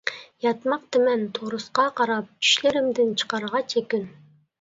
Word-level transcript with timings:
ياتماقتىمەن 0.43 1.25
تورۇسقا 1.37 1.85
قاراپ، 1.99 2.31
چۈشلىرىمدىن 2.47 3.13
چىقارغاچ 3.23 3.77
يەكۈن. 3.81 4.09